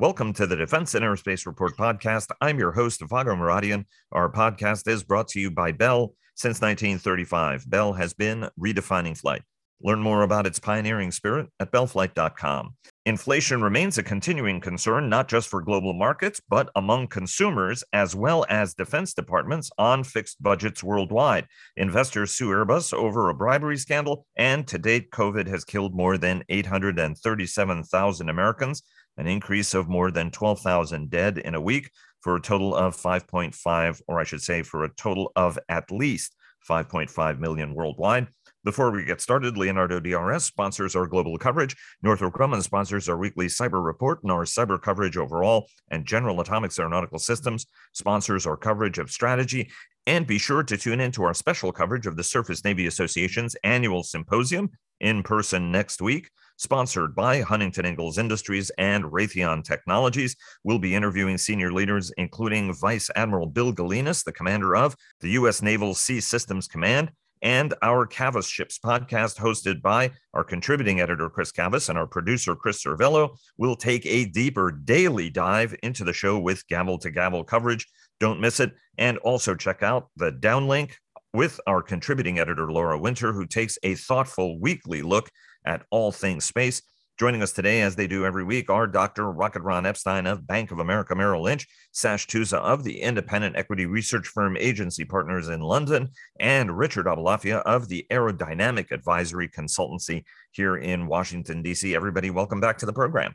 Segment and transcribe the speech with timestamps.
[0.00, 2.30] Welcome to the Defense and Aerospace Report podcast.
[2.40, 3.84] I'm your host, Vago Muradian.
[4.12, 6.14] Our podcast is brought to you by Bell.
[6.36, 9.42] Since 1935, Bell has been redefining flight.
[9.82, 12.74] Learn more about its pioneering spirit at bellflight.com.
[13.06, 18.46] Inflation remains a continuing concern, not just for global markets, but among consumers as well
[18.48, 21.46] as defense departments on fixed budgets worldwide.
[21.76, 26.44] Investors sue Airbus over a bribery scandal, and to date, COVID has killed more than
[26.48, 28.82] 837,000 Americans
[29.18, 34.00] an increase of more than 12,000 dead in a week for a total of 5.5,
[34.08, 36.34] or I should say, for a total of at least
[36.68, 38.28] 5.5 million worldwide.
[38.64, 41.76] Before we get started, Leonardo DRS sponsors our global coverage.
[42.02, 45.68] Northrop Grumman sponsors our weekly cyber report and our cyber coverage overall.
[45.90, 49.70] And General Atomics Aeronautical Systems sponsors our coverage of strategy.
[50.06, 53.54] And be sure to tune in to our special coverage of the Surface Navy Association's
[53.62, 60.36] annual symposium in person next week sponsored by Huntington Ingalls Industries and Raytheon Technologies.
[60.64, 65.62] We'll be interviewing senior leaders, including Vice Admiral Bill Galinis, the commander of the U.S.
[65.62, 71.52] Naval Sea Systems Command, and our Cavas Ships podcast, hosted by our contributing editor, Chris
[71.52, 76.38] Cavas, and our producer, Chris Servello, will take a deeper daily dive into the show
[76.38, 77.86] with gavel to gavel coverage.
[78.18, 78.72] Don't miss it.
[78.98, 80.92] And also check out the downlink
[81.32, 85.28] with our contributing editor, Laura Winter, who takes a thoughtful weekly look
[85.68, 86.82] at all things space.
[87.18, 89.30] Joining us today, as they do every week, are Dr.
[89.32, 93.86] Rocket Ron Epstein of Bank of America Merrill Lynch, Sash Tusa of the independent equity
[93.86, 100.76] research firm Agency Partners in London, and Richard Aboulafia of the Aerodynamic Advisory Consultancy here
[100.76, 101.94] in Washington, D.C.
[101.94, 103.34] Everybody, welcome back to the program.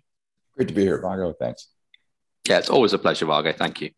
[0.56, 1.34] Great to be here, Vago.
[1.38, 1.68] Thanks.
[2.48, 3.52] Yeah, it's always a pleasure, Vago.
[3.52, 3.90] Thank you.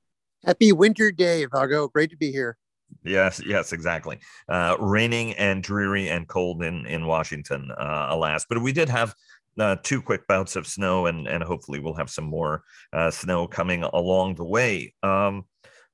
[0.44, 1.88] Happy winter day, Vago.
[1.90, 2.58] Great to be here.
[3.04, 4.20] Yes, yes, exactly.
[4.50, 8.46] Uh, raining and dreary and cold in in Washington, uh, alas.
[8.50, 9.14] But we did have
[9.60, 13.48] uh, two quick bouts of snow, and and hopefully we'll have some more uh, snow
[13.48, 14.94] coming along the way.
[15.04, 15.46] Um,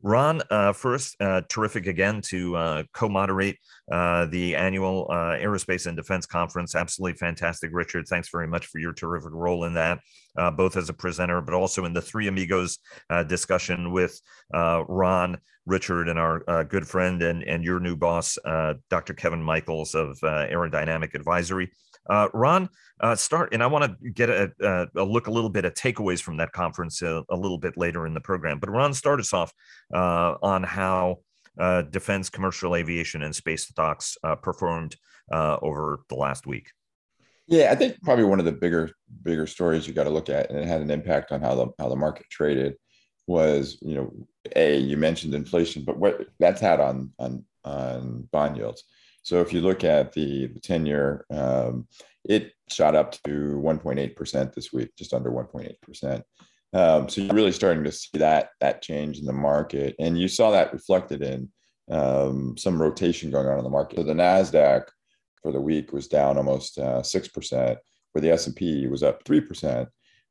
[0.04, 3.58] Ron, uh, first, uh, terrific again to uh, co moderate
[3.92, 6.76] uh, the annual uh, Aerospace and Defense Conference.
[6.76, 8.08] Absolutely fantastic, Richard.
[8.08, 10.00] Thanks very much for your terrific role in that,
[10.38, 12.80] uh, both as a presenter, but also in the Three Amigos
[13.28, 14.20] discussion with
[14.54, 18.38] Ron, Richard, and our good friend and, and your new boss,
[18.90, 19.14] Dr.
[19.14, 21.72] Kevin Michaels of Aerodynamic Advisory.
[22.10, 22.70] Uh, Ron,
[23.00, 25.76] uh, start, and I want to get a, a, a, look a little bit at
[25.76, 28.60] takeaways from that conference a, uh, a, little bit later in the program.
[28.60, 29.54] But Ron, start us off
[29.94, 31.20] uh, on how
[31.60, 34.96] uh, defense, commercial aviation, and space stocks performed
[35.32, 36.72] over the last week.
[37.48, 38.92] Yeah, I think probably one of the bigger
[39.24, 41.68] bigger stories you got to look at, and it had an impact on how the
[41.80, 42.76] how the market traded,
[43.28, 44.14] was you know,
[44.56, 48.84] a you mentioned inflation, but what that's had on on on bond yields.
[49.24, 51.88] So if you look at the, the 10 year, um,
[52.24, 56.24] it shot up to 1.8% this week, just under 1.8%.
[56.74, 60.28] Um, so you're really starting to see that that change in the market, and you
[60.28, 61.50] saw that reflected in
[61.90, 63.98] um, some rotation going on in the market.
[63.98, 64.84] So the Nasdaq
[65.42, 67.80] for the week was down almost uh, six uh, percent,
[68.12, 69.90] where the S and P was up three percent,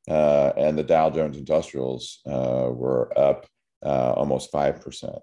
[0.09, 3.45] uh, and the Dow Jones Industrials uh, were up
[3.85, 5.19] uh, almost five percent.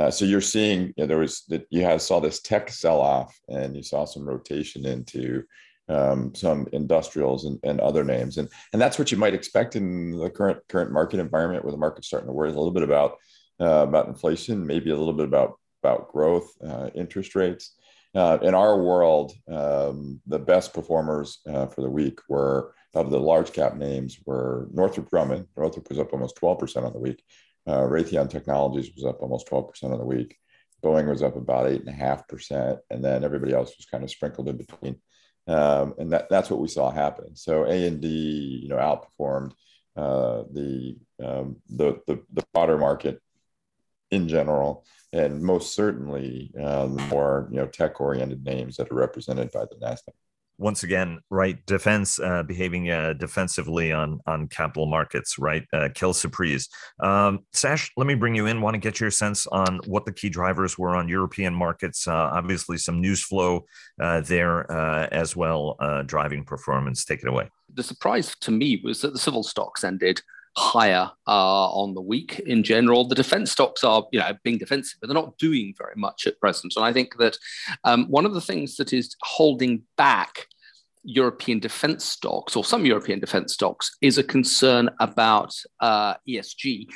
[0.00, 3.02] Uh, so you're seeing you know, there was that you have saw this tech sell
[3.02, 5.42] off and you saw some rotation into
[5.90, 8.38] um, some industrials and, and other names.
[8.38, 11.84] And and that's what you might expect in the current current market environment where the
[11.86, 13.18] market's starting to worry a little bit about
[13.60, 17.74] uh, about inflation maybe a little bit about about growth uh, interest rates.
[18.14, 23.20] Uh, in our world um, the best performers uh, for the week were of the
[23.20, 25.46] large cap names were Northrop Grumman.
[25.58, 27.22] Northrop was up almost 12% on the week
[27.66, 30.36] uh, Raytheon Technologies was up almost 12% of the week.
[30.82, 32.78] Boeing was up about 8.5%.
[32.90, 34.96] And then everybody else was kind of sprinkled in between.
[35.46, 37.36] Um, and that, that's what we saw happen.
[37.36, 38.08] So A&D,
[38.62, 39.52] you know, outperformed
[39.96, 43.20] uh, the, um, the, the, the broader market
[44.10, 49.50] in general, and most certainly uh, the more, you know, tech-oriented names that are represented
[49.52, 50.12] by the NASDAQ
[50.60, 55.64] once again, right, defense uh, behaving uh, defensively on on capital markets, right?
[55.72, 56.68] Uh, kill surprise.
[57.00, 58.60] Um, Sash, let me bring you in.
[58.60, 62.06] Want to get your sense on what the key drivers were on European markets.
[62.06, 63.64] Uh, obviously, some news flow
[64.00, 65.76] uh, there uh, as well,
[66.06, 67.04] driving performance.
[67.04, 67.48] Take it away.
[67.72, 70.20] The surprise to me was that the civil stocks ended
[70.56, 73.06] higher uh, on the week in general.
[73.06, 76.40] The defense stocks are, you know, being defensive, but they're not doing very much at
[76.40, 76.74] present.
[76.76, 77.36] And I think that
[77.84, 80.46] um, one of the things that is holding back
[81.02, 86.88] European defense stocks or some European defense stocks is a concern about uh, ESG.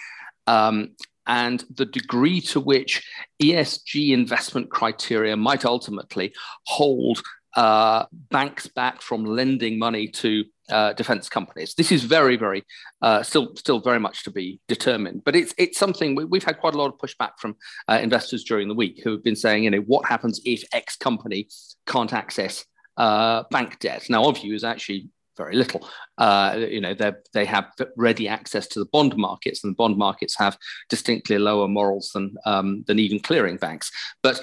[0.46, 0.90] Um,
[1.26, 3.02] and the degree to which
[3.42, 6.34] ESG investment criteria might ultimately
[6.66, 7.22] hold
[7.56, 11.74] uh, banks back from lending money to uh, defense companies.
[11.74, 12.64] This is very, very
[13.02, 15.22] uh, still still very much to be determined.
[15.24, 17.56] But it's it's something we, have had quite a lot of pushback from
[17.88, 20.96] uh, investors during the week who have been saying, you know, what happens if X
[20.96, 21.48] company
[21.86, 22.64] can't access
[22.96, 24.08] uh, bank debt?
[24.08, 25.86] Now, of you is actually very little.
[26.16, 29.98] Uh, you know, they they have ready access to the bond markets, and the bond
[29.98, 30.56] markets have
[30.88, 33.90] distinctly lower morals than um, than even clearing banks.
[34.22, 34.40] But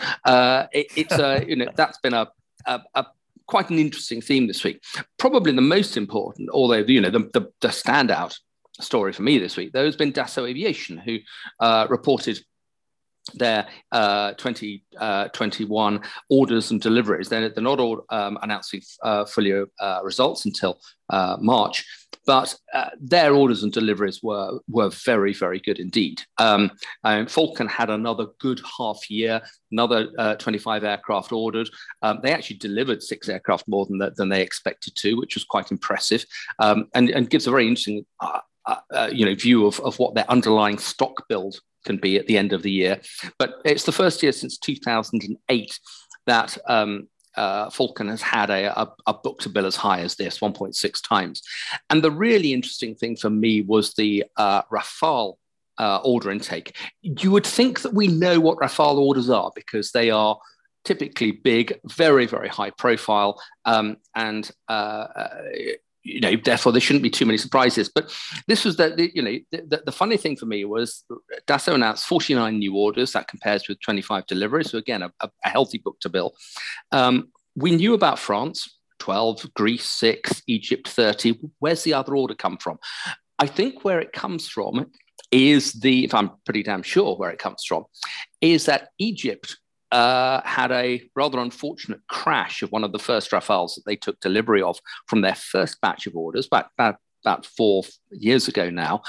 [0.74, 2.27] it, it's you know that's been a,
[2.65, 3.06] a, a
[3.47, 4.81] quite an interesting theme this week.
[5.17, 8.38] Probably the most important, although you know the, the, the standout
[8.79, 11.17] story for me this week, though, has been Dassault Aviation, who
[11.59, 12.39] uh, reported
[13.35, 17.29] their uh, 2021 uh, orders and deliveries.
[17.29, 20.79] They're, they're not all um, announcing uh, full year uh, results until
[21.09, 21.85] uh, March,
[22.25, 26.21] but uh, their orders and deliveries were were very very good indeed.
[26.38, 26.71] Um,
[27.27, 29.41] Falcon had another good half year,
[29.71, 31.69] another uh, 25 aircraft ordered.
[32.01, 35.71] Um, they actually delivered six aircraft more than than they expected to, which was quite
[35.71, 36.25] impressive,
[36.59, 38.06] um, and and gives a very interesting.
[38.19, 38.39] Uh,
[38.91, 42.38] uh, you know, view of, of what their underlying stock build can be at the
[42.38, 43.01] end of the year.
[43.39, 45.79] But it's the first year since 2008
[46.27, 50.16] that um, uh, Falcon has had a, a, a, book to bill as high as
[50.16, 51.42] this, 1.6 times.
[51.89, 55.36] And the really interesting thing for me was the uh, Rafale
[55.78, 56.75] uh, order intake.
[57.01, 60.38] You would think that we know what Rafale orders are because they are
[60.83, 65.30] typically big, very, very high profile, um, and uh, uh,
[66.03, 67.89] you know, therefore there shouldn't be too many surprises.
[67.94, 68.15] But
[68.48, 71.03] this was the, the you know, the, the, funny thing for me was
[71.48, 73.13] Dassault announced 49 new orders.
[73.13, 74.71] That compares with 25 deliveries.
[74.71, 76.33] So again, a, a healthy book to bill.
[76.92, 81.39] Um, we knew about France, 12, Greece, six, Egypt, 30.
[81.59, 82.80] Where's the other order come from?
[83.39, 84.92] I think where it comes from
[85.31, 87.86] is the, if I'm pretty damn sure where it comes from,
[88.42, 89.57] is that Egypt
[89.91, 94.19] uh, had a rather unfortunate crash of one of the first Rafales that they took
[94.19, 96.95] delivery of from their first batch of orders back about,
[97.25, 99.01] about four years ago now.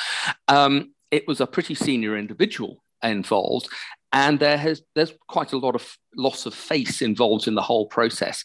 [0.48, 3.68] Um, it was a pretty senior individual involved,
[4.12, 7.86] and there has there's quite a lot of loss of face involved in the whole
[7.86, 8.44] process.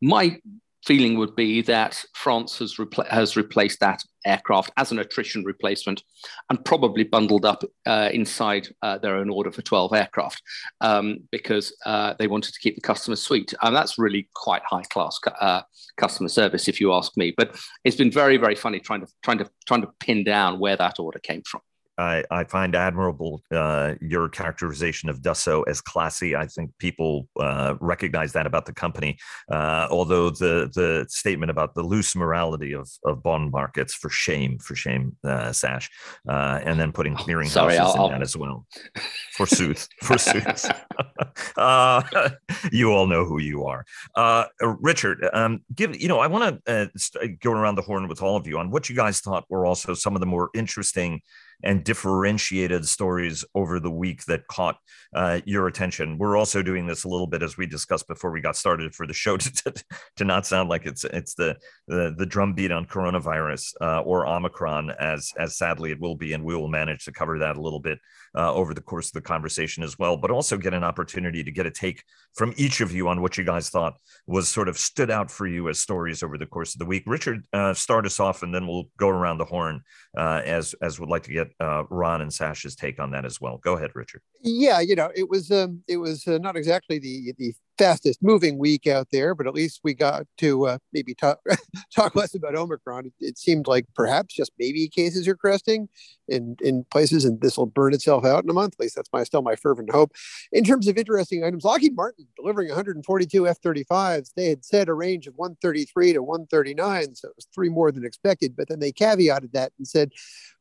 [0.00, 0.40] My
[0.86, 6.02] feeling would be that France has, repl- has replaced that aircraft as an attrition replacement
[6.48, 10.40] and probably bundled up uh, inside uh, their own order for 12 aircraft
[10.80, 13.52] um, because uh, they wanted to keep the customer sweet.
[13.62, 15.62] And that's really quite high class uh,
[15.96, 17.34] customer service, if you ask me.
[17.36, 20.76] But it's been very, very funny trying to, trying to, trying to pin down where
[20.76, 21.62] that order came from.
[21.98, 26.36] I, I find admirable uh, your characterization of Dassault as classy.
[26.36, 29.18] I think people uh, recognize that about the company.
[29.50, 34.58] Uh, although the the statement about the loose morality of, of bond markets, for shame,
[34.58, 35.90] for shame, uh, Sash,
[36.28, 38.08] uh, and then putting clearing oh, houses in I'll...
[38.10, 38.66] that as well.
[39.36, 40.70] Forsooth, forsooth.
[41.56, 42.02] uh,
[42.72, 43.84] you all know who you are,
[44.14, 45.28] uh, Richard.
[45.32, 48.46] Um, give you know I want to uh, go around the horn with all of
[48.46, 51.20] you on what you guys thought were also some of the more interesting
[51.62, 54.78] and differentiated stories over the week that caught
[55.14, 56.18] uh, your attention.
[56.18, 59.06] We're also doing this a little bit as we discussed before we got started for
[59.06, 59.84] the show to, to,
[60.16, 64.90] to not sound like it's it's the the, the drumbeat on coronavirus uh, or Omicron
[64.98, 67.80] as as sadly it will be, and we will manage to cover that a little
[67.80, 67.98] bit
[68.36, 70.16] uh, over the course of the conversation as well.
[70.16, 72.02] But also get an opportunity to get a take
[72.34, 73.94] from each of you on what you guys thought
[74.26, 77.04] was sort of stood out for you as stories over the course of the week.
[77.06, 79.80] Richard, uh, start us off, and then we'll go around the horn
[80.16, 83.40] uh, as as would like to get uh, Ron and Sash's take on that as
[83.40, 83.58] well.
[83.58, 84.22] Go ahead, Richard.
[84.42, 88.58] Yeah, you know, it was um, it was uh, not exactly the the fastest moving
[88.58, 91.40] week out there, but at least we got to uh, maybe talk
[91.94, 93.06] talk less about Omicron.
[93.06, 95.88] It, it, seemed like perhaps just maybe cases are cresting
[96.28, 98.74] in in places, and this will burn itself out in a month.
[98.74, 100.12] At least that's my still my fervent hope.
[100.52, 104.32] In terms of interesting items, Lockheed Martin delivering 142 F-35s.
[104.34, 108.04] They had said a range of 133 to 139, so it was three more than
[108.04, 108.56] expected.
[108.56, 110.12] But then they caveated that and said,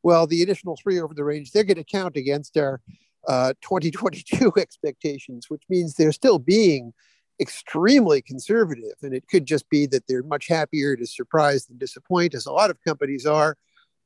[0.04, 2.82] well, the additional three over the range they're going to count against our
[3.28, 6.94] uh, 2022 expectations, which means they're still being
[7.40, 8.94] extremely conservative.
[9.02, 12.52] And it could just be that they're much happier to surprise than disappoint, as a
[12.52, 13.58] lot of companies are.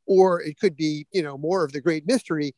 [0.05, 2.55] Or it could be, you know, more of the great mystery.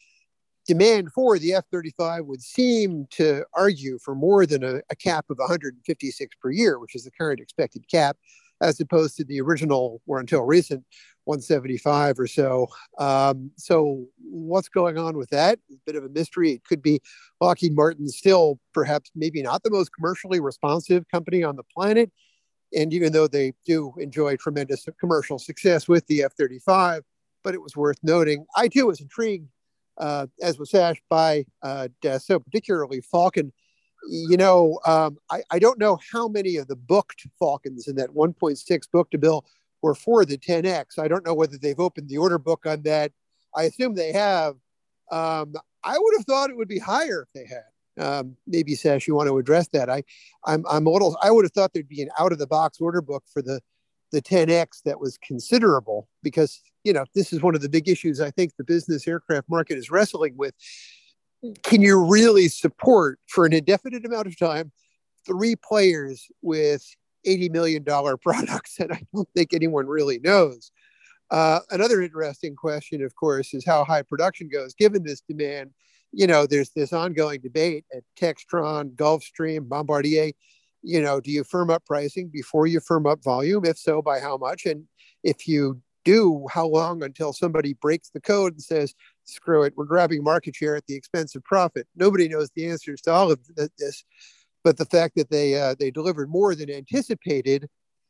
[0.66, 5.26] Demand for the F 35 would seem to argue for more than a, a cap
[5.30, 8.16] of 156 per year, which is the current expected cap,
[8.62, 10.84] as opposed to the original, or until recent,
[11.26, 12.68] 175 or so.
[12.98, 15.60] Um, so what's going on with that?
[15.72, 16.52] A bit of a mystery.
[16.52, 17.02] It could be
[17.40, 22.12] Lockheed Martin still perhaps maybe not the most commercially responsive company on the planet.
[22.74, 27.02] And even though they do enjoy tremendous commercial success with the F-35,
[27.44, 28.46] but it was worth noting.
[28.56, 29.50] I too was intrigued,
[29.98, 33.52] uh, as was Sash, by uh, particularly Falcon.
[34.10, 38.10] You know, um, I, I don't know how many of the booked Falcons in that
[38.10, 39.46] 1.6 book to bill
[39.82, 41.00] were for the 10X.
[41.00, 43.12] I don't know whether they've opened the order book on that.
[43.56, 44.56] I assume they have.
[45.12, 45.54] Um,
[45.84, 47.64] I would have thought it would be higher if they had.
[47.98, 49.90] Um, maybe Sash, you want to address that?
[49.90, 50.04] I,
[50.46, 51.18] I'm, I'm a little.
[51.22, 53.62] I would have thought there'd be an out of the box order book for the,
[54.12, 58.20] the 10x that was considerable because you know this is one of the big issues
[58.20, 60.54] I think the business aircraft market is wrestling with.
[61.64, 64.72] Can you really support for an indefinite amount of time
[65.26, 66.86] three players with
[67.26, 68.80] 80 million dollar products?
[68.80, 70.72] And I don't think anyone really knows.
[71.30, 75.72] Uh, another interesting question, of course, is how high production goes given this demand
[76.12, 80.32] you know, there's this ongoing debate at Textron, Gulfstream, Bombardier.
[80.84, 83.66] You know, do you firm up pricing before you firm up volume?
[83.66, 84.66] If so, by how much?
[84.66, 84.86] And
[85.24, 88.94] if you do, how long until somebody breaks the code and says,
[89.26, 91.88] screw it, we're grabbing market share at the expense of profit?
[91.96, 93.40] Nobody knows the answers to all of
[93.78, 94.04] this.
[94.64, 97.68] But the fact that they uh, they delivered more than anticipated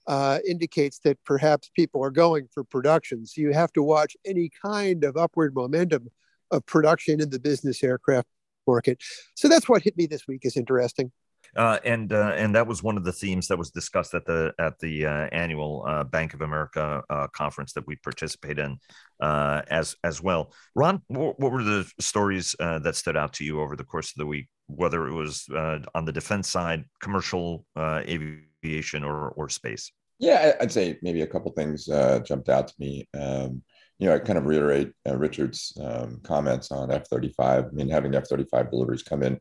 [0.08, 3.26] uh, indicates that perhaps people are going for production.
[3.26, 6.10] So you have to watch any kind of upward momentum
[6.50, 8.28] of production in the business aircraft
[8.68, 9.02] market.
[9.36, 11.12] So that's what hit me this week is interesting.
[11.56, 14.54] Uh, and uh, and that was one of the themes that was discussed at the
[14.58, 18.78] at the uh, annual uh, Bank of America uh, conference that we participate in
[19.20, 20.54] uh, as as well.
[20.76, 24.26] Ron, what, were the stories that stood out to you over the course of the
[24.26, 24.48] week?
[24.68, 25.48] Whether it was
[25.94, 29.92] on the defense side, commercial aviation, or or space.
[30.20, 31.86] Yeah, I'd say maybe a couple things
[32.26, 33.10] jumped out to me.
[33.14, 33.64] Um,
[34.00, 37.40] you know, I kind of reiterate Richard's um, comments on F-35.
[37.40, 39.40] I mean, having F-35 deliveries come in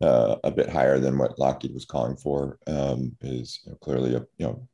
[0.00, 4.14] uh, a bit higher than what Lockheed was calling for um, is you know, clearly
[4.14, 4.68] a you know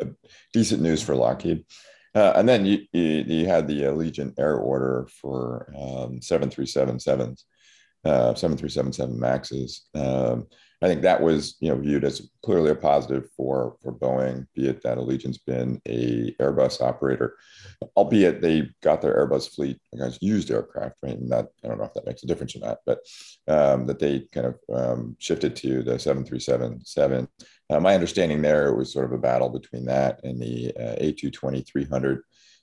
[0.00, 0.08] a, a
[0.52, 1.64] decent news for Lockheed.
[2.14, 7.44] Uh, and then you, you, you, had the Allegiant Air order for um, 737-7s,
[8.04, 9.88] uh, 7377 Maxes.
[9.94, 10.46] Um,
[10.80, 14.68] I think that was you know viewed as clearly a positive for for Boeing, be
[14.68, 17.36] it that Allegiant's been a Airbus operator,
[17.96, 21.18] albeit they got their Airbus fleet against used aircraft, right?
[21.18, 23.00] And that I don't know if that makes a difference or not, but
[23.48, 27.28] um, that they kind of um, shifted to the 737-7.
[27.70, 32.20] Uh, my understanding there was sort of a battle between that and the uh, A220-300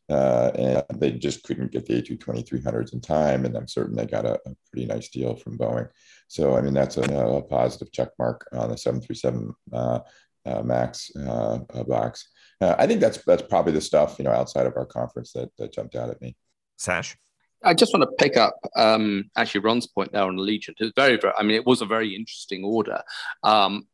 [0.10, 3.46] uh, and they just couldn't get the A220-300s in time.
[3.46, 5.90] And I'm certain they got a, a, pretty nice deal from Boeing.
[6.28, 10.00] So, I mean, that's a, a positive check mark on the 737 uh,
[10.46, 12.30] uh, Max uh, uh, box.
[12.62, 15.50] Uh, I think that's that's probably the stuff, you know, outside of our conference that,
[15.58, 16.36] that jumped out at me.
[16.78, 17.18] Sash?
[17.64, 20.76] I just want to pick up um, actually Ron's point there on Allegiant.
[20.78, 23.02] It's very, very, I mean, it was a very interesting order.
[23.42, 23.88] Um,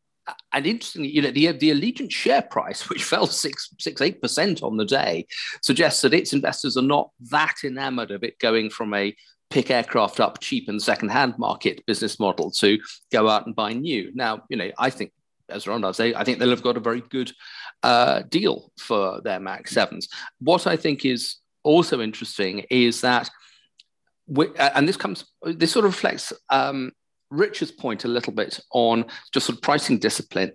[0.54, 4.64] and interestingly, you know, the, the Allegiant share price, which fell six, six, eight percent
[4.64, 5.28] on the day,
[5.62, 9.16] suggests that its investors are not that enamored of it going from a
[9.50, 12.80] pick aircraft up cheap in second-hand market business model to
[13.12, 14.12] go out and buy new.
[14.16, 15.12] Now, you know, I think,
[15.50, 17.32] as Ron does say, I think they'll have got a very good
[17.84, 20.08] uh, deal for their Max Sevens.
[20.40, 23.30] What I think is also interesting is that,
[24.28, 26.94] we, and this comes, this sort of reflects um,
[27.32, 30.52] Richard's point a little bit on just sort of pricing discipline.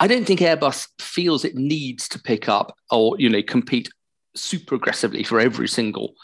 [0.00, 3.88] I don't think Airbus feels it needs to pick up or you know compete
[4.34, 6.14] super aggressively for every single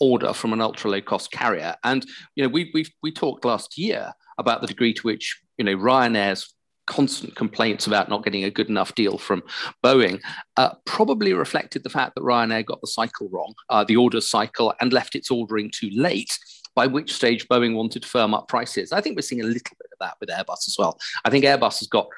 [0.00, 1.76] order from an ultra low cost carrier.
[1.84, 5.64] And you know we we we talked last year about the degree to which you
[5.64, 6.54] know Ryanair's
[6.86, 9.44] constant complaints about not getting a good enough deal from
[9.84, 10.20] Boeing
[10.56, 14.74] uh, probably reflected the fact that Ryanair got the cycle wrong, uh, the order cycle,
[14.80, 16.36] and left its ordering too late
[16.80, 18.90] by which stage Boeing wanted to firm up prices.
[18.90, 20.98] I think we're seeing a little bit of that with Airbus as well.
[21.26, 22.08] I think Airbus has got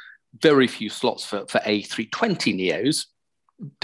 [0.40, 3.06] very few slots for, for A320 Neos,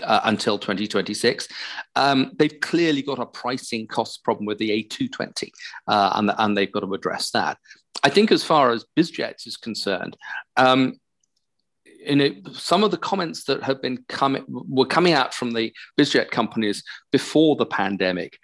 [0.04, 1.48] uh, until 2026.
[1.96, 5.50] Um, they've clearly got a pricing cost problem with the A220,
[5.88, 7.58] uh, and, and they've got to address that.
[8.04, 10.16] I think, as far as BizJets is concerned,
[10.56, 10.94] um,
[12.06, 15.72] you know, some of the comments that have been coming were coming out from the
[15.98, 18.38] BizJet companies before the pandemic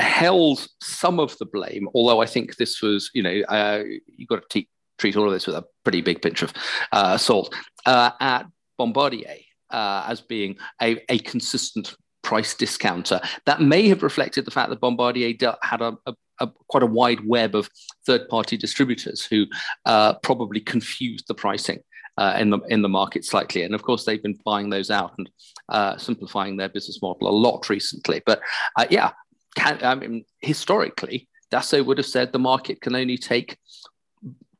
[0.00, 4.48] held some of the blame, although I think this was, you know, uh, you've got
[4.48, 4.64] to
[4.98, 6.52] treat all of this with a pretty big pinch of
[6.92, 7.54] uh, salt,
[7.86, 8.46] uh, at
[8.78, 9.36] Bombardier
[9.70, 13.20] uh, as being a, a, consistent price discounter.
[13.46, 17.26] That may have reflected the fact that Bombardier had a, a, a quite a wide
[17.26, 17.68] web of
[18.06, 19.46] third party distributors who
[19.86, 21.80] uh, probably confused the pricing.
[22.18, 25.14] Uh, in the in the market slightly, and of course they've been buying those out
[25.16, 25.30] and
[25.70, 28.20] uh, simplifying their business model a lot recently.
[28.26, 28.42] But
[28.76, 29.12] uh, yeah,
[29.56, 33.58] can, I mean, historically, Dassault would have said the market can only take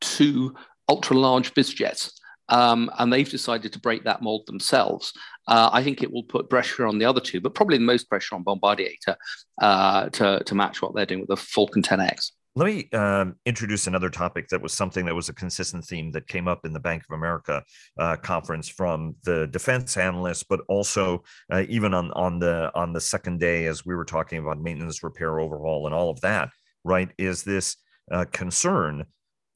[0.01, 0.55] two
[0.89, 2.21] ultra large biz jets.
[2.49, 5.13] Um, and they've decided to break that mold themselves.
[5.47, 8.09] Uh, I think it will put pressure on the other two, but probably the most
[8.09, 9.17] pressure on Bombardier to,
[9.63, 12.33] uh, to, to match what they're doing with the Falcon 10X.
[12.57, 16.27] Let me um, introduce another topic that was something that was a consistent theme that
[16.27, 17.63] came up in the Bank of America
[17.99, 23.01] uh, conference from the defense analysts, but also uh, even on on the on the
[23.01, 26.51] second day as we were talking about maintenance, repair, overhaul, and all of that.
[26.83, 27.11] Right?
[27.19, 27.77] Is this
[28.11, 29.05] uh, concern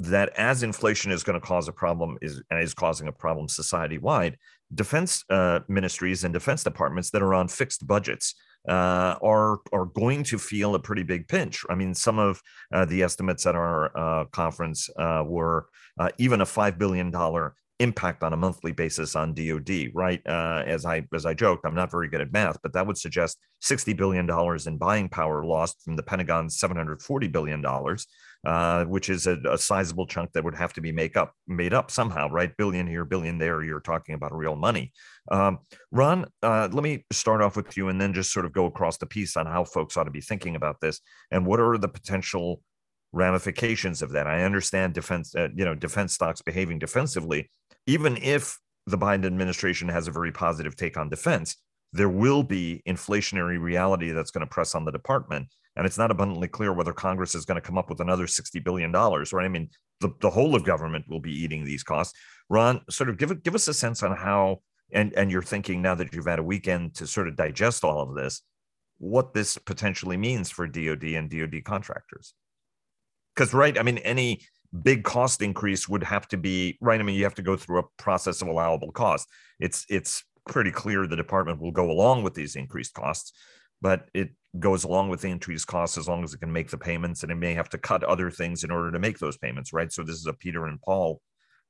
[0.01, 3.49] that as inflation is going to cause a problem is and is causing a problem
[3.49, 4.37] society wide,
[4.73, 8.35] defense uh, ministries and defense departments that are on fixed budgets
[8.69, 11.65] uh, are are going to feel a pretty big pinch.
[11.69, 12.41] I mean, some of
[12.73, 15.67] uh, the estimates at our uh, conference uh, were
[15.99, 19.91] uh, even a five billion dollar impact on a monthly basis on DoD.
[19.95, 20.23] Right?
[20.27, 22.99] Uh, as I as I joked, I'm not very good at math, but that would
[22.99, 27.61] suggest sixty billion dollars in buying power lost from the Pentagon's seven hundred forty billion
[27.61, 28.07] dollars
[28.45, 31.73] uh, which is a, a, sizable chunk that would have to be make up made
[31.73, 32.57] up somehow, right?
[32.57, 33.63] Billion here, billion there.
[33.63, 34.93] You're talking about real money.
[35.31, 35.61] Um,
[35.91, 38.99] Ron, uh, let me start off with you, and then just sort of go across
[38.99, 41.89] the piece on how folks ought to be thinking about this, and what are the
[41.89, 42.61] potential
[43.13, 44.27] ramifications of that.
[44.27, 47.51] I understand defense, uh, you know, defense stocks behaving defensively,
[47.87, 51.57] even if the Biden administration has a very positive take on defense.
[51.93, 55.47] There will be inflationary reality that's going to press on the department
[55.77, 58.63] and it's not abundantly clear whether Congress is going to come up with another $60
[58.63, 59.45] billion, right?
[59.45, 59.69] I mean,
[60.01, 62.17] the, the whole of government will be eating these costs.
[62.49, 64.61] Ron, sort of give, give us a sense on how,
[64.93, 68.01] and, and you're thinking now that you've had a weekend to sort of digest all
[68.01, 68.43] of this,
[68.99, 72.35] what this potentially means for DOD and DOD contractors.
[73.35, 74.43] Because, right, I mean, any
[74.83, 77.01] big cost increase would have to be, right?
[77.01, 79.29] I mean, you have to go through a process of allowable cost.
[79.59, 83.33] It's, it's pretty clear the department will go along with these increased costs
[83.85, 86.79] but it goes along with the increased costs as long as it can make the
[86.79, 89.73] payments and it may have to cut other things in order to make those payments
[89.73, 89.93] right?
[89.93, 91.21] So this is a peter and paul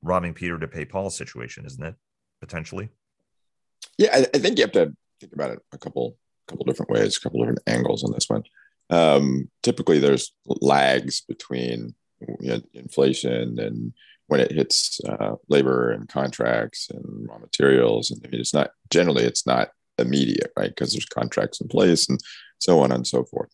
[0.03, 1.95] robbing peter to pay paul situation isn't it?
[2.41, 2.91] Potentially.
[3.99, 7.17] Yeah i, I think you have to think about it a couple couple different ways
[7.17, 8.43] a couple different angles on this one.
[8.91, 11.95] Um, typically there's lags between
[12.41, 13.95] you know, inflation and
[14.26, 18.71] when it hits uh, labor and contracts and raw materials and I mean, it's not
[18.91, 20.71] generally it's not immediate, right?
[20.71, 22.21] Because there's contracts in place and
[22.59, 23.51] so on and so forth.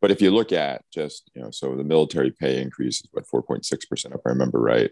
[0.00, 3.26] But if you look at just, you know, so the military pay increase is what
[3.26, 4.90] 4.6%, if I remember right.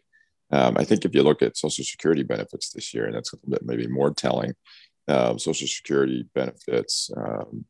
[0.50, 3.36] Um, I think if you look at Social Security benefits this year, and that's a
[3.36, 4.54] little bit maybe more telling,
[5.08, 7.64] um, Social Security benefits, um,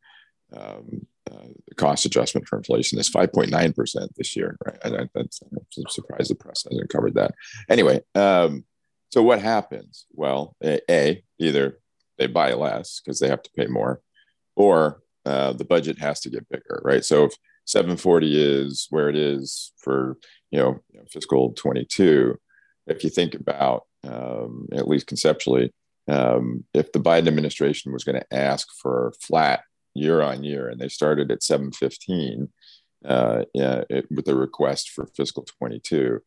[0.56, 4.78] um, uh, cost adjustment for inflation is 5.9% this year, right?
[4.84, 7.34] I, And that's, I'm surprised the press hasn't covered that.
[7.68, 8.64] Anyway, um,
[9.10, 10.06] so what happens?
[10.12, 11.80] Well, a, a either
[12.18, 14.00] they buy less because they have to pay more,
[14.56, 17.04] or uh, the budget has to get bigger, right?
[17.04, 17.32] So if
[17.66, 20.16] 740 is where it is for
[20.50, 22.38] you know, fiscal 22,
[22.86, 25.70] if you think about um, at least conceptually,
[26.08, 29.60] um, if the Biden administration was going to ask for flat
[29.94, 32.48] year on year, and they started at 715
[33.04, 36.20] uh, yeah, it, with a request for fiscal 22,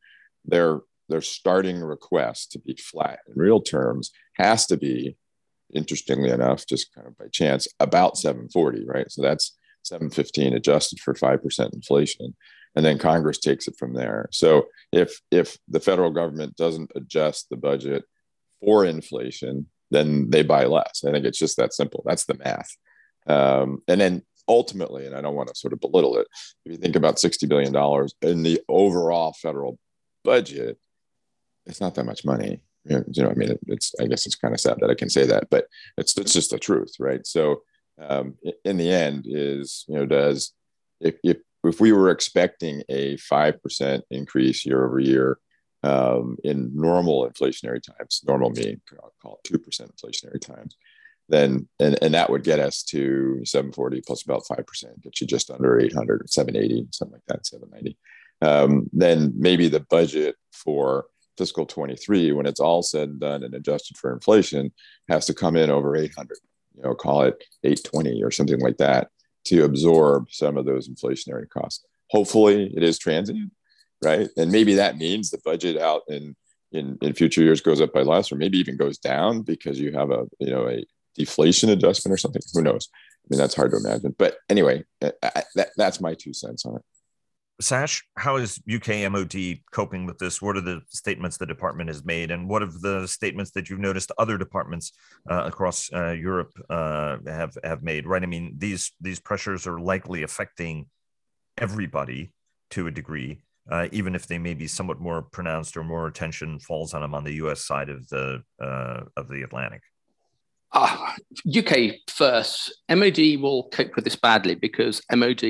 [0.45, 5.17] their their starting request to be flat in real terms has to be
[5.73, 9.12] interestingly enough, just kind of by chance, about 740, right?
[9.12, 12.36] So that's 715 adjusted for 5% inflation.
[12.75, 14.29] And then Congress takes it from there.
[14.31, 18.05] So if if the federal government doesn't adjust the budget
[18.62, 21.03] for inflation, then they buy less.
[21.05, 22.01] I think it's just that simple.
[22.05, 22.69] That's the math.
[23.27, 26.27] Um, and then ultimately, and I don't want to sort of belittle it,
[26.65, 27.75] if you think about $60 billion
[28.21, 29.77] in the overall federal
[30.23, 30.77] budget,
[31.65, 34.60] it's not that much money you know, I mean, it's, I guess it's kind of
[34.60, 35.67] sad that I can say that, but
[35.98, 36.94] it's, it's just the truth.
[37.00, 37.26] Right.
[37.26, 37.62] So,
[38.00, 40.54] um, in the end is, you know, does,
[41.00, 45.38] if, if, if we were expecting a 5% increase year over year,
[45.84, 50.76] um, in normal inflationary times, normal meaning I'll call it 2% inflationary times,
[51.30, 55.50] then, and, and that would get us to 740 plus about 5%, get you just
[55.50, 57.98] under 800 780, something like that, 790.
[58.41, 61.06] Um, then maybe the budget for
[61.41, 64.71] fiscal 23, when it's all said and done and adjusted for inflation,
[65.10, 66.38] has to come in over 800,
[66.75, 69.10] you know, call it 820 or something like that
[69.45, 71.84] to absorb some of those inflationary costs.
[72.12, 73.51] Hopefully it is transient,
[74.04, 74.30] right?
[74.38, 76.36] And maybe that means the budget out in,
[76.73, 79.93] in, in future years goes up by less, or maybe even goes down because you
[79.93, 82.43] have a, you know, a deflation adjustment or something.
[82.54, 82.88] Who knows?
[82.93, 84.13] I mean, that's hard to imagine.
[84.15, 86.84] But anyway, I, that, that's my two cents on it.
[87.62, 90.41] Sash, how is UK MOD coping with this?
[90.41, 93.80] What are the statements the department has made, and what of the statements that you've
[93.80, 94.91] noticed other departments
[95.30, 98.08] uh, across uh, Europe uh, have have made?
[98.08, 100.88] Right, I mean these these pressures are likely affecting
[101.58, 102.34] everybody
[102.71, 106.60] to a degree, uh, even if they may be somewhat more pronounced or more attention
[106.60, 107.65] falls on them on the U.S.
[107.65, 109.82] side of the uh, of the Atlantic.
[110.74, 115.43] UK ah, first, MOD will cope with this badly because MOD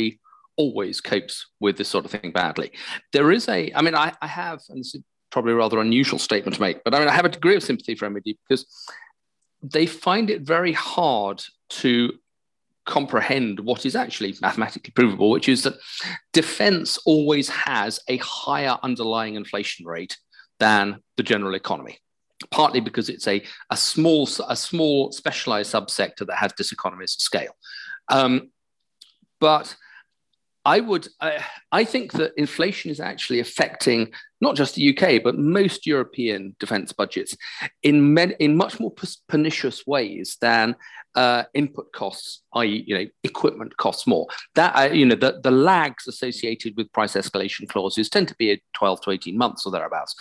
[0.62, 2.70] always copes with this sort of thing badly.
[3.14, 6.20] There is a, I mean, I, I have, and this is probably a rather unusual
[6.20, 8.66] statement to make, but I mean, I have a degree of sympathy for MOD because
[9.62, 11.44] they find it very hard
[11.82, 12.14] to
[12.86, 15.76] comprehend what is actually mathematically provable, which is that
[16.34, 20.18] defense always has a higher underlying inflation rate
[20.60, 22.00] than the general economy.
[22.50, 27.56] Partly because it's a, a small a small specialized subsector that has diseconomies of scale,
[28.10, 28.50] um,
[29.40, 29.76] but
[30.64, 35.38] I would, I, I, think that inflation is actually affecting not just the UK, but
[35.38, 37.36] most European defense budgets
[37.82, 38.94] in, men, in much more
[39.28, 40.76] pernicious ways than
[41.16, 44.28] uh, input costs, i.e., you know, equipment costs more.
[44.56, 48.62] That, uh, you know, the, the lags associated with price escalation clauses tend to be
[48.76, 50.16] 12 to 18 months or thereabouts.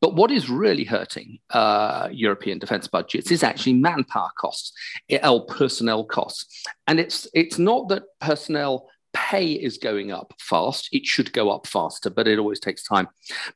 [0.00, 4.72] But what is really hurting uh, European defense budgets is actually manpower costs,
[5.10, 6.64] L personnel costs.
[6.86, 10.88] And it's, it's not that personnel pay is going up fast.
[10.92, 13.08] It should go up faster, but it always takes time.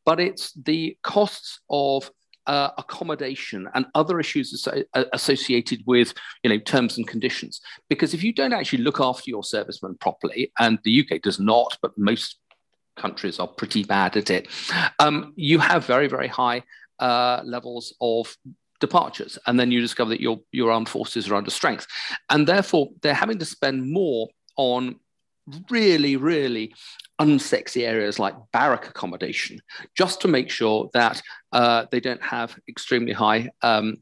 [0.05, 2.11] But it's the costs of
[2.47, 6.12] uh, accommodation and other issues uh, associated with
[6.43, 10.51] you know terms and conditions because if you don't actually look after your servicemen properly
[10.59, 12.41] and the uk does not but most
[12.97, 14.49] countries are pretty bad at it
[14.99, 16.61] um, you have very very high
[16.99, 18.37] uh, levels of
[18.81, 21.87] departures and then you discover that your your armed forces are under strength
[22.29, 24.97] and therefore they're having to spend more on
[25.70, 26.74] really, really
[27.20, 29.61] unsexy areas like barrack accommodation,
[29.96, 33.96] just to make sure that uh, they don't have extremely high um,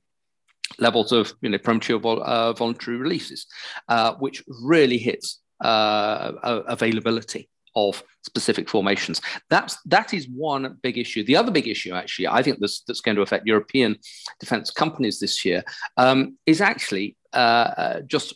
[0.79, 3.47] levels of you know premature vol- uh, voluntary releases,
[3.89, 9.21] uh, which really hits uh, availability of specific formations.
[9.49, 11.25] That's that is one big issue.
[11.25, 13.97] The other big issue, actually, I think this, that's going to affect European
[14.39, 15.63] defence companies this year
[15.97, 18.35] um, is actually uh, uh, just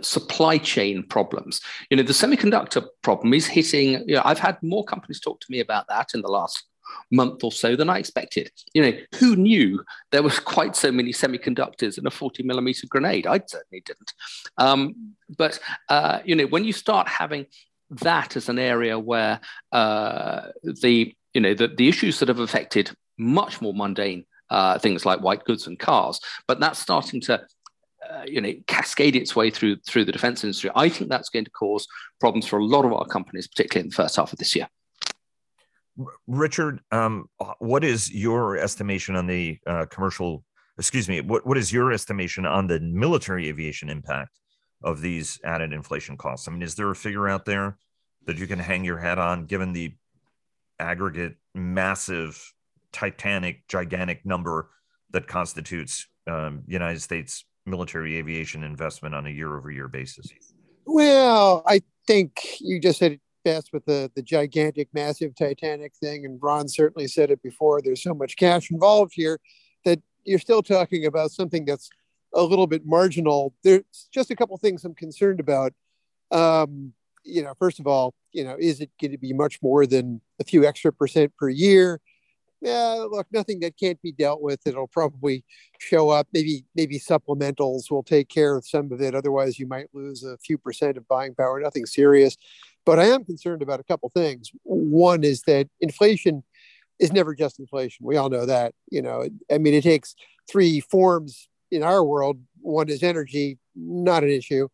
[0.00, 1.60] supply chain problems.
[1.90, 5.46] You know, the semiconductor problem is hitting, you know, I've had more companies talk to
[5.50, 6.64] me about that in the last
[7.10, 8.50] month or so than I expected.
[8.74, 13.26] You know, who knew there was quite so many semiconductors in a 40 millimeter grenade?
[13.26, 14.12] I certainly didn't.
[14.58, 17.46] Um, but, uh, you know, when you start having
[17.90, 19.40] that as an area where
[19.72, 25.04] uh, the, you know, the, the issues that have affected much more mundane uh, things
[25.04, 27.42] like white goods and cars, but that's starting to
[28.10, 30.70] uh, you know cascade its way through through the defense industry.
[30.74, 31.86] I think that's going to cause
[32.20, 34.68] problems for a lot of our companies particularly in the first half of this year.
[36.26, 40.44] Richard um, what is your estimation on the uh, commercial
[40.78, 44.38] excuse me what, what is your estimation on the military aviation impact
[44.82, 46.48] of these added inflation costs?
[46.48, 47.78] I mean is there a figure out there
[48.26, 49.94] that you can hang your hat on given the
[50.78, 52.52] aggregate massive
[52.92, 54.70] titanic gigantic number
[55.10, 60.32] that constitutes um, united states military aviation investment on a year over year basis?
[60.84, 66.24] Well, I think you just said it best with the, the gigantic, massive Titanic thing.
[66.24, 67.80] And Ron certainly said it before.
[67.80, 69.38] There's so much cash involved here
[69.84, 71.88] that you're still talking about something that's
[72.34, 73.54] a little bit marginal.
[73.62, 75.72] There's just a couple things I'm concerned about.
[76.32, 76.92] Um,
[77.24, 80.20] you know, first of all, you know, is it going to be much more than
[80.40, 82.00] a few extra percent per year?
[82.60, 84.66] Yeah, look, nothing that can't be dealt with.
[84.66, 85.44] It'll probably
[85.78, 86.26] show up.
[86.32, 89.14] Maybe maybe supplementals will take care of some of it.
[89.14, 91.60] Otherwise, you might lose a few percent of buying power.
[91.60, 92.36] Nothing serious,
[92.84, 94.50] but I am concerned about a couple things.
[94.62, 96.44] One is that inflation
[96.98, 98.06] is never just inflation.
[98.06, 98.74] We all know that.
[98.90, 100.14] You know, I mean, it takes
[100.50, 102.38] three forms in our world.
[102.62, 104.68] One is energy, not an issue.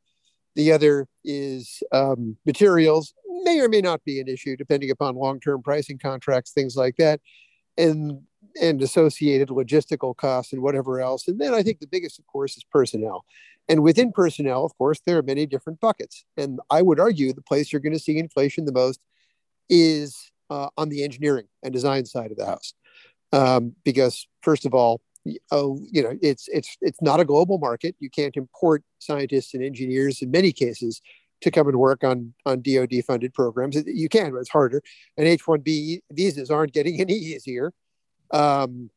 [0.55, 5.63] The other is um, materials, may or may not be an issue depending upon long-term
[5.63, 7.21] pricing contracts, things like that
[7.77, 8.21] and
[8.61, 11.27] and associated logistical costs and whatever else.
[11.27, 13.25] And then I think the biggest, of course, is personnel.
[13.69, 16.25] And within personnel, of course, there are many different buckets.
[16.37, 19.01] And I would argue the place you're going to see inflation the most
[19.71, 22.75] is uh, on the engineering and design side of the house,
[23.33, 25.01] um, because first of all,
[25.51, 27.97] oh, you know, it's it's it's not a global market.
[28.01, 31.01] You can't import scientists and engineers in many cases
[31.43, 33.77] to come and work on on DoD funded programs.
[33.87, 34.83] You can, but it's harder.
[35.17, 37.73] And H-1B visas aren't getting any easier.
[38.31, 38.91] Um,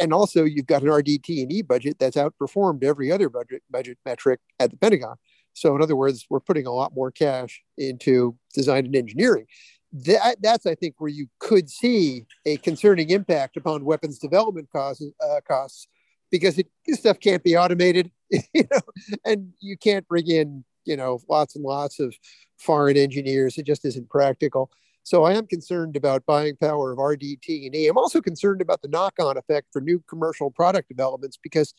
[0.00, 4.70] and also, you've got an RDT&E budget that's outperformed every other budget budget metric at
[4.70, 5.16] the Pentagon.
[5.52, 9.46] So, in other words, we're putting a lot more cash into design and engineering.
[9.92, 15.04] That, that's, I think, where you could see a concerning impact upon weapons development costs,
[15.22, 15.86] uh, costs
[16.30, 18.80] because it, this stuff can't be automated, you know,
[19.24, 22.14] and you can't bring in you know lots and lots of
[22.58, 24.70] foreign engineers it just isn't practical
[25.06, 27.88] So I am concerned about buying power of RDT&E.
[27.88, 31.74] I'm also concerned about the knock-on effect for new commercial product developments because,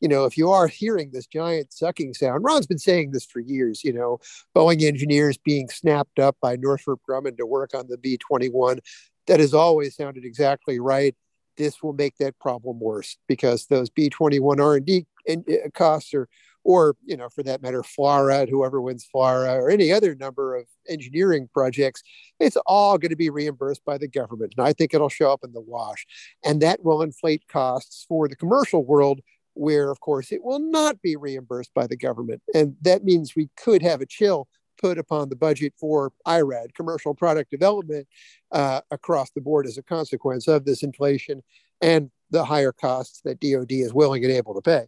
[0.00, 3.38] you know, if you are hearing this giant sucking sound, Ron's been saying this for
[3.38, 3.84] years.
[3.84, 4.18] You know,
[4.56, 8.80] Boeing engineers being snapped up by Northrop Grumman to work on the B-21.
[9.28, 11.14] That has always sounded exactly right.
[11.56, 16.28] This will make that problem worse because those B-21 R&D uh, costs are
[16.64, 20.66] or you know for that matter FLRAA whoever wins FLRAA or any other number of
[20.88, 22.02] engineering projects
[22.40, 24.54] it's all going to be reimbursed by the government.
[24.56, 26.06] And i think it'll show up in the wash.
[26.44, 29.20] And that will inflate costs for the commercial world
[29.54, 32.42] where of course it will not be reimbursed by the government.
[32.54, 34.48] And that means we could have a chill
[34.80, 38.08] put upon the budget for irad commercial product development
[38.50, 41.42] uh, across the board as a consequence of this inflation
[41.80, 44.86] and the higher costs that dod is willing and able to pay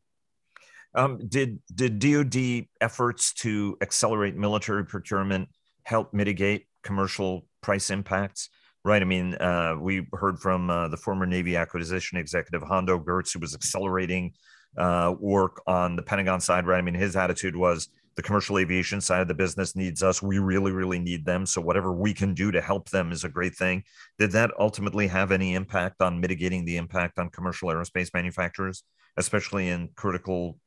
[0.96, 5.48] um, did did DoD efforts to accelerate military procurement
[5.84, 8.48] help mitigate commercial price impacts?
[8.84, 9.02] Right.
[9.02, 13.40] I mean, uh, we heard from uh, the former Navy acquisition executive Hondo Geurts, who
[13.40, 14.32] was accelerating
[14.78, 16.66] uh, work on the Pentagon side.
[16.66, 16.78] Right.
[16.78, 20.22] I mean, his attitude was the commercial aviation side of the business needs us.
[20.22, 21.44] We really, really need them.
[21.44, 23.84] So whatever we can do to help them is a great thing.
[24.18, 28.84] Did that ultimately have any impact on mitigating the impact on commercial aerospace manufacturers,
[29.18, 30.58] especially in critical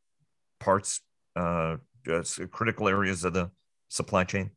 [0.60, 1.02] parts,
[1.36, 1.78] uh,
[2.52, 3.52] critical areas of the
[3.90, 4.52] supply chain?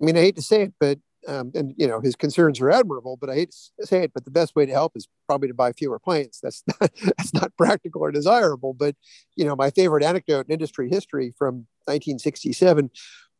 [0.00, 2.70] I mean, I hate to say it, but um, and you know his concerns are
[2.70, 5.48] admirable, but I hate to say it, but the best way to help is probably
[5.48, 6.38] to buy fewer planes.
[6.42, 8.72] That's not, that's not practical or desirable.
[8.74, 8.94] But
[9.36, 12.90] you know, my favorite anecdote in industry history from 1967,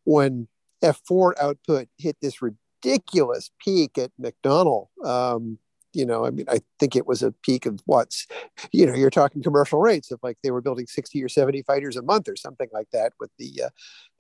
[0.05, 0.49] when
[0.83, 4.89] F4 output hit this ridiculous peak at McDonnell.
[5.05, 5.59] Um,
[5.99, 8.29] you know, I mean, I think it was a peak of what's,
[8.71, 11.97] you know, you're talking commercial rates of like they were building 60 or 70 fighters
[11.97, 13.69] a month or something like that with the uh,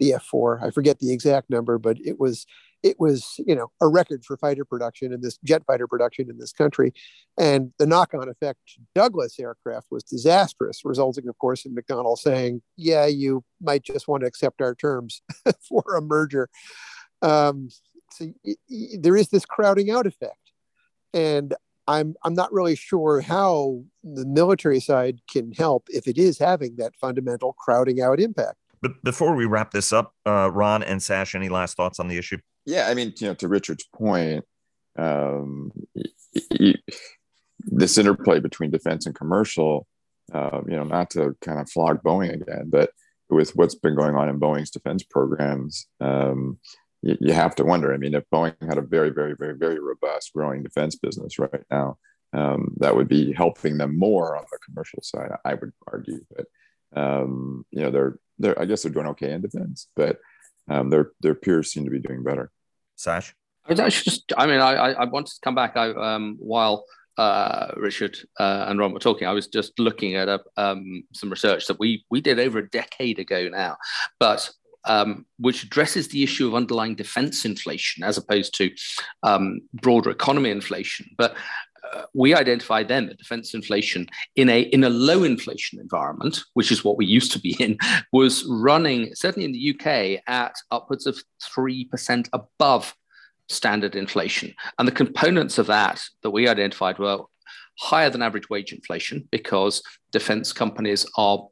[0.01, 0.61] the F4.
[0.64, 2.47] I forget the exact number, but it was
[2.83, 6.38] it was you know a record for fighter production in this jet fighter production in
[6.38, 6.93] this country,
[7.38, 8.59] and the knock-on effect
[8.97, 14.23] Douglas aircraft was disastrous, resulting, of course, in McDonnell saying, "Yeah, you might just want
[14.23, 15.23] to accept our terms
[15.69, 16.49] for a merger."
[17.23, 17.69] Um,
[18.11, 20.49] so y- y- there is this crowding out effect
[21.14, 21.55] and
[21.88, 26.77] I'm I'm not really sure how the military side can help if it is having
[26.77, 28.57] that fundamental crowding out impact.
[28.81, 32.18] But before we wrap this up, uh, Ron and Sash, any last thoughts on the
[32.18, 32.38] issue?
[32.64, 34.44] Yeah, I mean, you know, to Richard's point,
[34.96, 35.72] um,
[37.61, 39.87] this interplay between defense and commercial,
[40.33, 42.90] uh, you know, not to kind of flog Boeing again, but
[43.31, 46.59] with what's been going on in Boeing's defense programs, um,
[47.03, 47.93] you, you have to wonder.
[47.93, 51.65] I mean, if Boeing had a very, very, very, very robust growing defense business right
[51.71, 51.99] now,
[52.33, 55.31] um, that would be helping them more on the commercial side.
[55.45, 56.47] I would argue, but
[56.95, 60.19] um, you know, they're they're I guess they're doing okay in defense, but
[60.69, 62.51] um, their their peers seem to be doing better.
[62.97, 63.35] Sash,
[63.67, 64.33] I was actually just.
[64.37, 65.77] I mean, I I wanted to come back.
[65.77, 66.85] I um while.
[67.17, 69.27] Uh, Richard uh, and Ron were talking.
[69.27, 72.71] I was just looking at a, um, some research that we we did over a
[72.71, 73.77] decade ago now,
[74.21, 74.49] but
[74.88, 78.70] um, which addresses the issue of underlying defense inflation as opposed to
[79.22, 81.07] um, broader economy inflation.
[81.16, 81.37] But
[81.92, 86.72] uh, we identify then that defense inflation in a in a low inflation environment, which
[86.72, 87.79] is what we used to be in,
[88.12, 92.94] was running certainly in the UK at upwards of three percent above
[93.48, 94.55] standard inflation.
[94.79, 97.20] And the components of that that we identified were
[97.79, 101.46] higher than average wage inflation because defense companies are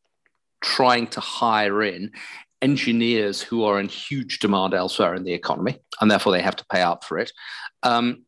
[0.60, 2.10] trying to hire in
[2.62, 6.66] engineers who are in huge demand elsewhere in the economy, and therefore they have to
[6.66, 7.32] pay up for it.
[7.82, 8.24] Um,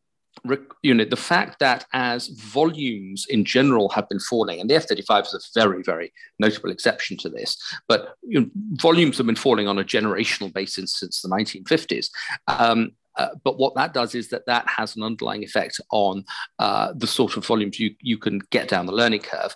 [0.83, 4.85] you know, the fact that as volumes in general have been falling, and the F
[4.85, 9.35] 35 is a very, very notable exception to this, but you know, volumes have been
[9.35, 12.09] falling on a generational basis since the 1950s.
[12.47, 16.23] Um, uh, but what that does is that that has an underlying effect on
[16.59, 19.53] uh, the sort of volumes you, you can get down the learning curve.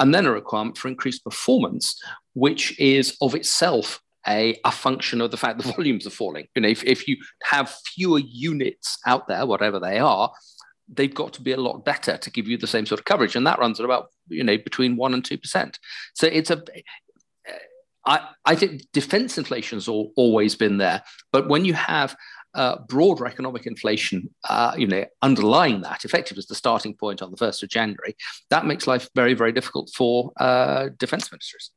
[0.00, 5.30] And then a requirement for increased performance, which is of itself a, a function of
[5.30, 6.46] the fact the volumes are falling.
[6.54, 10.32] You know, if, if you have fewer units out there, whatever they are,
[10.88, 13.36] they've got to be a lot better to give you the same sort of coverage.
[13.36, 15.78] And that runs at about, you know, between one and two percent.
[16.14, 16.62] So it's a
[18.06, 21.02] I, I think defense inflation has always been there.
[21.32, 22.14] But when you have
[22.54, 27.30] uh, broader economic inflation, uh, you know, underlying that, effective as the starting point on
[27.30, 28.14] the 1st of January,
[28.50, 31.70] that makes life very, very difficult for uh, defense ministers.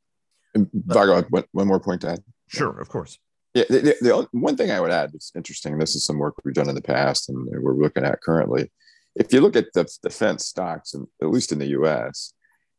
[0.56, 2.24] Vago, one more point to add.
[2.48, 3.20] Sure, of course.
[3.54, 5.78] Yeah, the, the, the, one thing I would add that's interesting.
[5.78, 8.72] This is some work we've done in the past, and we're looking at currently.
[9.16, 12.34] If you look at the defense stocks, and at least in the U.S.,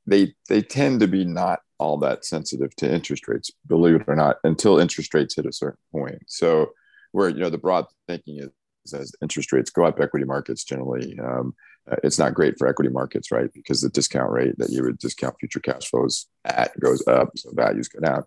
[0.07, 4.17] they they tend to be not all that sensitive to interest rates, believe it or
[4.17, 6.23] not, until interest rates hit a certain point.
[6.27, 6.71] So,
[7.13, 11.19] where you know the broad thinking is as interest rates go up, equity markets generally,
[11.19, 11.55] um,
[11.91, 13.53] uh, it's not great for equity markets, right?
[13.53, 17.51] Because the discount rate that you would discount future cash flows at goes up, so
[17.53, 18.25] values go down.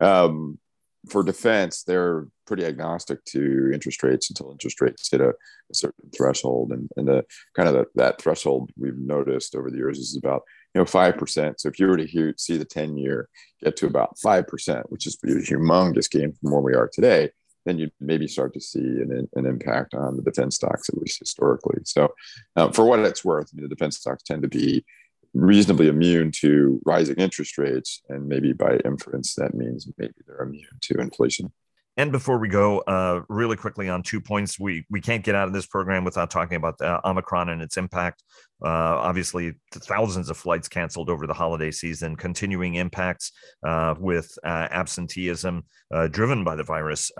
[0.00, 0.58] Um,
[1.08, 6.10] for defense, they're pretty agnostic to interest rates until interest rates hit a, a certain
[6.16, 7.24] threshold, and, and the
[7.56, 10.42] kind of the, that threshold we've noticed over the years is about
[10.74, 11.60] you know five percent.
[11.60, 13.28] So if you were to hear, see the ten year
[13.62, 17.30] get to about five percent, which is a humongous gain from where we are today,
[17.64, 21.18] then you'd maybe start to see an, an impact on the defense stocks, at least
[21.18, 21.78] historically.
[21.84, 22.12] So,
[22.56, 24.84] um, for what it's worth, I mean, the defense stocks tend to be
[25.34, 30.78] reasonably immune to rising interest rates, and maybe by inference, that means maybe they're immune
[30.82, 31.52] to inflation.
[31.96, 35.46] And before we go, uh, really quickly on two points, we we can't get out
[35.46, 38.22] of this program without talking about uh, Omicron and its impact.
[38.64, 43.32] Uh, obviously, thousands of flights canceled over the holiday season, continuing impacts
[43.66, 47.10] uh, with uh, absenteeism uh, driven by the virus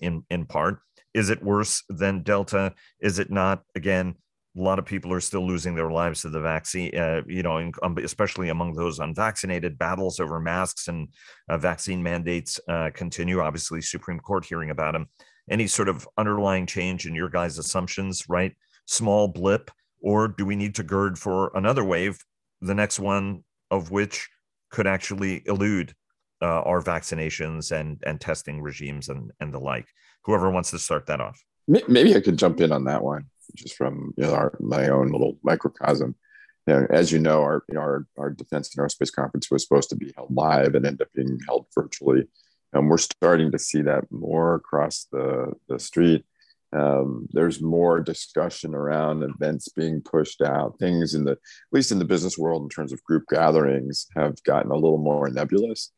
[0.00, 0.80] in in part.
[1.14, 2.74] Is it worse than Delta?
[3.00, 3.62] Is it not?
[3.74, 4.16] Again,
[4.58, 7.58] a lot of people are still losing their lives to the vaccine, uh, you know,
[7.58, 9.78] in, um, especially among those unvaccinated.
[9.78, 11.08] Battles over masks and
[11.48, 13.40] uh, vaccine mandates uh, continue.
[13.40, 15.06] Obviously, Supreme Court hearing about them.
[15.50, 18.54] Any sort of underlying change in your guys' assumptions, right?
[18.86, 22.18] Small blip, or do we need to gird for another wave,
[22.60, 24.28] the next one of which
[24.70, 25.94] could actually elude
[26.42, 29.86] uh, our vaccinations and and testing regimes and and the like?
[30.24, 31.42] Whoever wants to start that off.
[31.66, 35.10] Maybe I could jump in on that one just from you know, our, my own
[35.10, 36.14] little microcosm.
[36.66, 39.96] As you know, our, you know, our our defense and aerospace conference was supposed to
[39.96, 42.28] be held live and ended up being held virtually.
[42.74, 46.24] And we're starting to see that more across the, the street.
[46.76, 50.78] Um, there's more discussion around events being pushed out.
[50.78, 51.38] Things in the, at
[51.72, 55.30] least in the business world, in terms of group gatherings, have gotten a little more
[55.30, 55.92] nebulous.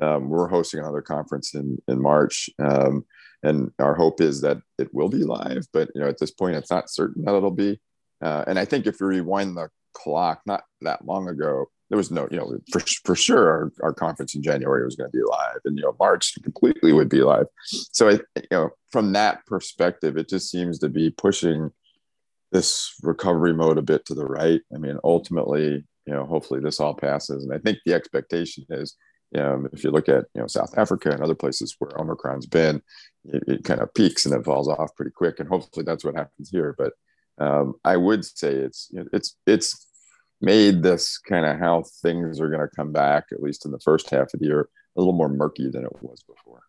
[0.00, 3.04] Um, we're hosting another conference in in March, um,
[3.42, 6.56] and our hope is that it will be live but you know at this point
[6.56, 7.78] it's not certain that it'll be.
[8.22, 12.10] Uh, and i think if you rewind the clock not that long ago there was
[12.10, 15.22] no you know for, for sure our, our conference in january was going to be
[15.22, 17.46] live and you know march completely would be live.
[17.64, 21.70] So i you know from that perspective it just seems to be pushing
[22.52, 24.60] this recovery mode a bit to the right.
[24.74, 27.44] I mean ultimately you know hopefully this all passes.
[27.44, 28.96] And i think the expectation is
[29.34, 32.82] um, if you look at you know South Africa and other places where Omicron's been,
[33.24, 36.16] it, it, kind of peaks and it falls off pretty quick, and hopefully that's what
[36.16, 36.74] happens here.
[36.78, 36.92] But
[37.38, 39.86] um, I would say it's it's it's
[40.40, 43.80] made this kind of how things are going to come back, at least in the
[43.80, 46.62] first half of the year, a little more murky than it was before.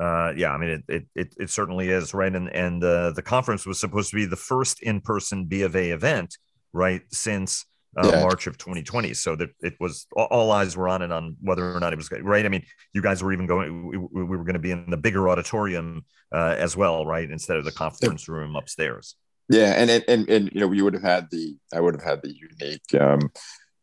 [0.00, 3.22] Uh, yeah, I mean it, it, it, it certainly is right, and and uh, the
[3.22, 6.36] conference was supposed to be the first in person B of A event,
[6.72, 7.64] right, since
[7.96, 8.20] uh, yeah.
[8.20, 9.14] March of 2020.
[9.14, 12.10] So that it was all eyes were on it on whether or not it was
[12.10, 12.44] right.
[12.44, 14.96] I mean, you guys were even going, we, we were going to be in the
[14.96, 17.30] bigger auditorium uh, as well, right?
[17.30, 19.16] Instead of the conference room upstairs.
[19.48, 19.74] Yeah.
[19.76, 22.34] And, and, and, you know, we would have had the, I would have had the
[22.34, 23.30] unique, um,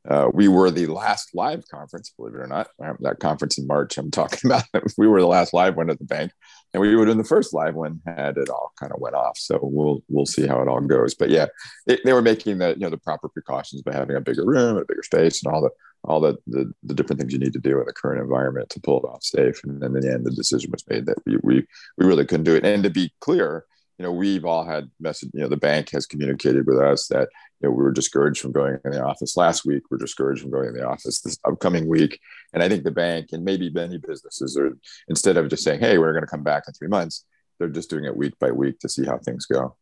[0.08, 2.70] uh, we were the last live conference, believe it or not.
[3.02, 4.66] That conference in March I'm talking about,
[4.98, 6.32] we were the last live one at the bank,
[6.74, 9.38] and we have been the first live one had it all kind of went off.
[9.38, 11.16] So we'll we'll see how it all goes.
[11.16, 11.48] But yeah,
[11.88, 14.78] it, they were making the you know the proper precautions by having a bigger room,
[14.78, 15.70] a bigger space, and all the
[16.04, 18.80] all the, the, the different things you need to do in the current environment to
[18.80, 19.64] pull it off safe.
[19.64, 22.46] And then in the end, the decision was made that we we we really couldn't
[22.46, 22.66] do it.
[22.66, 23.66] And to be clear,
[23.98, 27.30] you know, we've all had message, you know, the bank has communicated with us that,
[27.62, 29.84] you know, we were discouraged from going in the office last week.
[29.90, 32.20] We're discouraged from going in the office this upcoming week.
[32.54, 35.98] And I think the bank and maybe many businesses are, instead of just saying, hey,
[35.98, 37.26] we're going to come back in three months,
[37.60, 39.76] they're just doing it week by week to see how things go.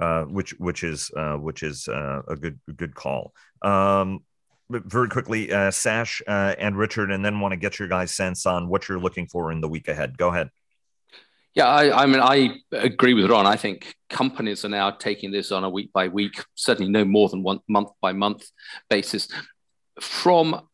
[0.00, 3.32] Uh, which which is uh, which is uh, a good good call.
[3.62, 4.20] Um,
[4.70, 8.46] very quickly, uh, Sash uh, and Richard, and then want to get your guys' sense
[8.46, 10.16] on what you're looking for in the week ahead.
[10.16, 10.50] Go ahead.
[11.58, 13.44] Yeah, I, I, mean, I agree with Ron.
[13.44, 17.28] I think companies are now taking this on a week by week, certainly no more
[17.28, 18.48] than one month by month
[18.88, 19.26] basis.
[20.00, 20.68] From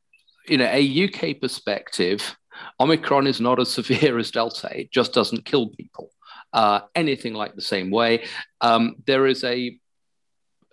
[0.46, 2.36] you know a UK perspective,
[2.78, 4.78] Omicron is not as severe as Delta.
[4.78, 6.10] It just doesn't kill people
[6.52, 8.26] uh, anything like the same way.
[8.60, 9.78] Um, there is a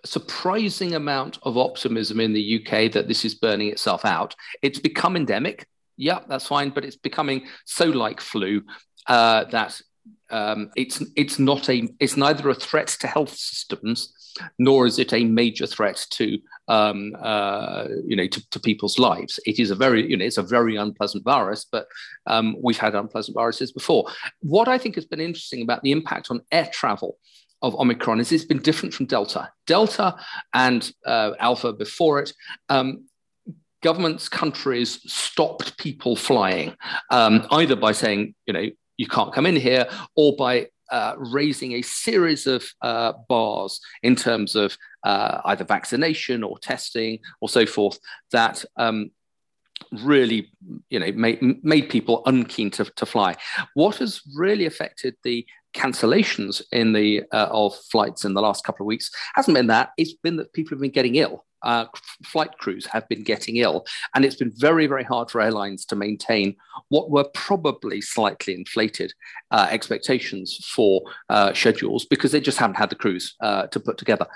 [0.04, 4.36] surprising amount of optimism in the UK that this is burning itself out.
[4.60, 5.66] It's become endemic.
[5.96, 8.60] Yeah, that's fine, but it's becoming so like flu
[9.06, 9.80] uh, that
[10.32, 14.12] um, it's it's not a it's neither a threat to health systems
[14.58, 19.38] nor is it a major threat to um, uh, you know to, to, people's lives.
[19.44, 21.86] It is a very you know it's a very unpleasant virus, but
[22.26, 24.06] um, we've had unpleasant viruses before.
[24.40, 27.18] What I think has been interesting about the impact on air travel
[27.60, 29.50] of Omicron is it's been different from Delta.
[29.66, 30.16] Delta
[30.54, 32.32] and uh, Alpha before it.
[32.68, 33.04] Um,
[33.82, 36.74] governments, countries stopped people flying,
[37.10, 41.72] um, either by saying, you know, you can't come in here, or by uh, raising
[41.72, 47.64] a series of uh, bars in terms of uh, either vaccination or testing or so
[47.64, 47.98] forth
[48.30, 49.10] that um,
[50.04, 50.50] really
[50.90, 53.34] you know made, made people unkeen to, to fly.
[53.74, 58.84] What has really affected the cancellations in the uh, of flights in the last couple
[58.84, 59.90] of weeks hasn't been that.
[59.96, 61.86] It's been that people have been getting ill uh,
[62.24, 63.84] flight crews have been getting ill.
[64.14, 66.56] And it's been very very hard for airlines to maintain
[66.88, 69.12] what were probably slightly inflated
[69.50, 73.98] uh, expectations for uh, schedules because they just haven't had the crews uh, to put
[73.98, 74.26] together.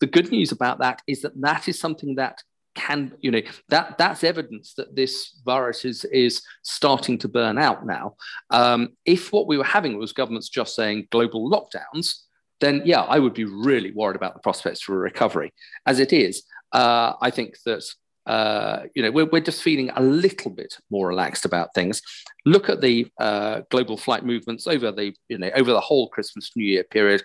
[0.00, 2.42] The good news about that is that that is something that
[2.76, 7.86] can you know that that's evidence that this virus is is starting to burn out
[7.86, 8.14] now.
[8.50, 12.22] Um, if what we were having was governments just saying global lockdowns
[12.60, 15.52] then yeah i would be really worried about the prospects for a recovery.
[15.86, 16.44] As it is
[16.76, 17.84] uh, i think that
[18.26, 22.02] uh, you know we're, we're just feeling a little bit more relaxed about things
[22.44, 26.50] look at the uh, global flight movements over the you know over the whole christmas
[26.56, 27.22] new year period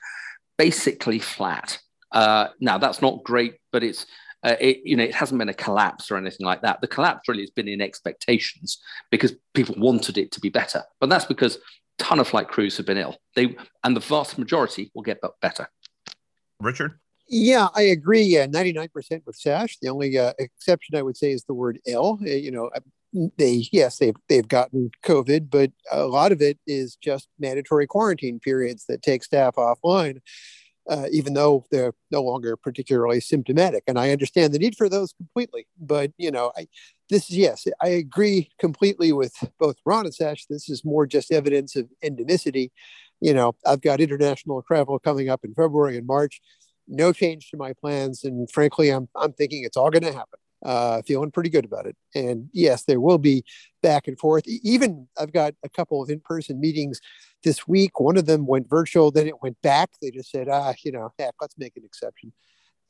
[0.58, 1.80] basically flat
[2.12, 4.06] uh, now that's not great but it's
[4.44, 6.82] uh, it, you know, it hasn't been a collapse or anything like that.
[6.82, 8.80] The collapse really has been in expectations
[9.12, 10.84] because people wanted it to be better.
[11.00, 11.60] But that's because
[12.00, 13.18] ton of flight crews have been ill.
[13.36, 15.68] They and the vast majority will get better.
[16.60, 17.00] Richard.
[17.34, 18.24] Yeah, I agree.
[18.24, 19.78] Yeah, ninety nine percent with Sash.
[19.82, 22.20] The only uh, exception I would say is the word ill.
[22.22, 22.70] Uh, you know,
[23.38, 28.40] they yes they've they've gotten COVID, but a lot of it is just mandatory quarantine
[28.40, 30.20] periods that take staff offline
[30.90, 33.84] uh, even though they're no longer particularly symptomatic.
[33.88, 35.68] And I understand the need for those completely.
[35.80, 36.68] But, you know, I,
[37.10, 40.46] this is, yes, I agree completely with both Ron and Sash.
[40.50, 42.72] This is more just evidence of endemicity.
[43.22, 46.42] You know, I've got international travel coming up in February and March.
[46.92, 48.24] No change to my plans.
[48.24, 50.40] And frankly, I'm, I'm thinking it's all going to happen.
[50.64, 51.96] Uh, feeling pretty good about it.
[52.14, 53.44] And yes, there will be
[53.82, 54.44] back and forth.
[54.48, 57.02] Even I've got a couple of in person meetings
[57.44, 58.00] this week.
[58.00, 59.90] One of them went virtual, then it went back.
[60.00, 62.32] They just said, ah, you know, heck, let's make an exception.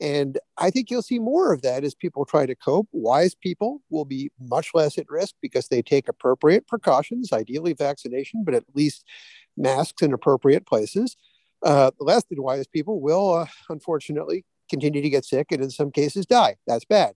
[0.02, 2.88] And I think you'll see more of that as people try to cope.
[2.90, 8.42] Wise people will be much less at risk because they take appropriate precautions, ideally vaccination,
[8.44, 9.06] but at least
[9.56, 11.16] masks in appropriate places.
[11.64, 15.90] Uh, less than wise people will, uh, unfortunately, continue to get sick and in some
[15.90, 16.56] cases die.
[16.66, 17.14] That's bad.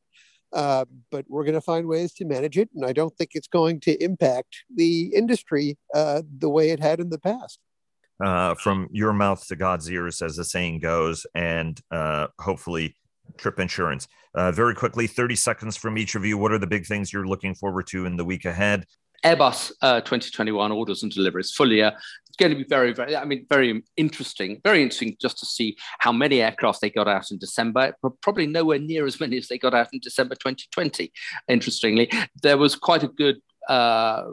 [0.53, 2.71] Uh, but we're going to find ways to manage it.
[2.75, 7.01] And I don't think it's going to impact the industry uh, the way it had
[7.01, 7.59] in the past.
[8.25, 12.97] Uh, from your mouth to God's ears, as the saying goes, and uh, hopefully
[13.37, 14.09] trip insurance.
[14.35, 16.39] Uh, very quickly, 30 seconds from each of you.
[16.39, 18.87] What are the big things you're looking forward to in the week ahead?
[19.25, 21.93] Airbus uh, 2021 orders and deliveries full year.
[22.27, 24.61] It's going to be very, very, I mean, very interesting.
[24.62, 27.95] Very interesting just to see how many aircraft they got out in December.
[28.23, 31.12] Probably nowhere near as many as they got out in December 2020.
[31.49, 32.11] Interestingly,
[32.43, 33.41] there was quite a good.
[33.69, 34.27] Uh,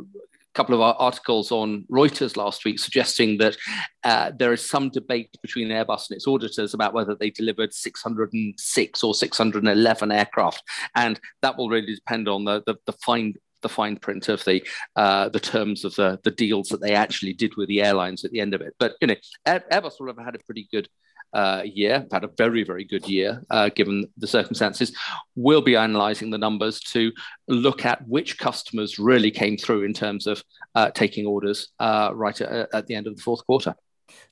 [0.53, 3.57] couple of articles on Reuters last week suggesting that
[4.03, 9.03] uh, there is some debate between Airbus and its auditors about whether they delivered 606
[9.03, 10.63] or 611 aircraft,
[10.95, 13.33] and that will really depend on the the, the fine
[13.63, 14.63] the fine print of the
[14.95, 18.31] uh, the terms of the, the deals that they actually did with the airlines at
[18.31, 18.75] the end of it.
[18.77, 19.15] But you know,
[19.47, 20.87] Airbus will have had a pretty good
[21.33, 24.95] uh, year, had a very very good year uh, given the circumstances.
[25.35, 27.11] We'll be analysing the numbers to
[27.47, 30.43] look at which customers really came through in terms of
[30.75, 33.75] uh, taking orders uh, right at, at the end of the fourth quarter.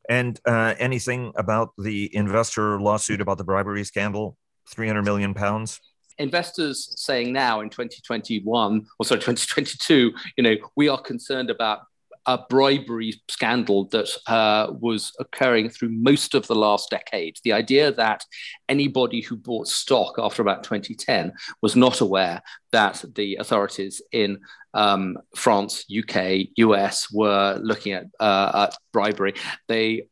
[0.08, 4.38] And uh, anything about the investor lawsuit about the bribery scandal?
[4.70, 5.82] 300 million pounds
[6.22, 11.80] investors saying now in 2021 or sorry 2022 you know we are concerned about
[12.26, 17.38] a bribery scandal that uh, was occurring through most of the last decade.
[17.44, 18.24] The idea that
[18.70, 22.42] anybody who bought stock after about 2010 was not aware
[22.72, 24.40] that the authorities in
[24.74, 29.34] um, France, UK, US were looking at, uh, at bribery,
[29.68, 30.04] they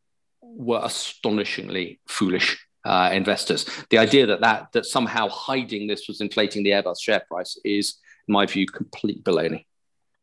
[0.41, 3.65] were astonishingly foolish uh, investors.
[3.89, 7.95] The idea that, that that somehow hiding this was inflating the Airbus share price is,
[8.27, 9.65] in my view, complete baloney.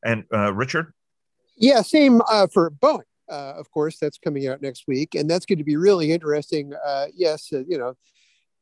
[0.05, 0.93] And uh, Richard?
[1.57, 3.03] Yeah, same uh, for Boeing.
[3.29, 6.73] Uh, of course, that's coming out next week, and that's going to be really interesting.
[6.85, 7.95] Uh, yes, uh, you know,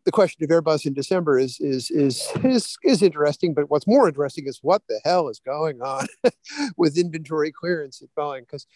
[0.04, 4.08] the question of Airbus in December is is is is is interesting, but what's more
[4.08, 6.06] interesting is what the hell is going on
[6.76, 8.66] with inventory clearance at Boeing because